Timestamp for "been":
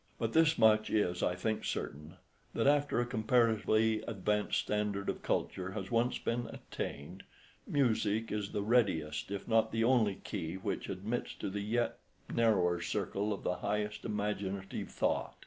6.17-6.47